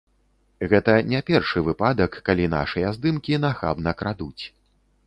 [0.71, 4.43] Гэта не першы выпадак, калі нашыя здымкі нахабна крадуць.